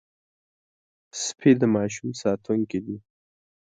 [1.23, 2.97] سپي د ماشوم ساتونکي دي.